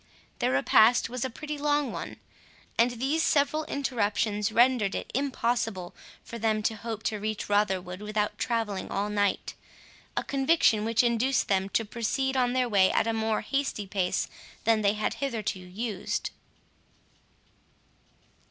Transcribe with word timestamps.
Their 0.39 0.53
repast 0.53 1.09
was 1.09 1.23
a 1.23 1.29
pretty 1.29 1.59
long 1.59 1.91
one; 1.91 2.17
and 2.75 2.89
these 2.93 3.21
several 3.21 3.65
interruptions 3.65 4.51
rendered 4.51 4.95
it 4.95 5.11
impossible 5.13 5.93
for 6.23 6.39
them 6.39 6.63
to 6.63 6.75
hope 6.75 7.03
to 7.03 7.19
reach 7.19 7.47
Rotherwood 7.47 8.01
without 8.01 8.39
travelling 8.39 8.89
all 8.89 9.11
night, 9.11 9.53
a 10.17 10.23
conviction 10.23 10.85
which 10.85 11.03
induced 11.03 11.49
them 11.49 11.69
to 11.77 11.85
proceed 11.85 12.35
on 12.35 12.53
their 12.53 12.67
way 12.67 12.91
at 12.91 13.05
a 13.05 13.13
more 13.13 13.41
hasty 13.41 13.85
pace 13.85 14.27
than 14.63 14.81
they 14.81 14.93
had 14.93 15.13
hitherto 15.21 15.59
used. 15.59 16.31